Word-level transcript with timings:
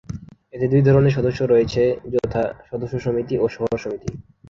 এতে 0.53 0.65
দুই 0.67 0.81
ধরনের 0.87 1.15
সদস্য 1.17 1.39
রয়েছে, 1.43 1.81
যথা: 2.13 2.41
সদস্য 2.69 2.95
সমিতি 3.05 3.35
ও 3.37 3.55
শহর 3.55 3.77
সমিতি। 3.77 4.09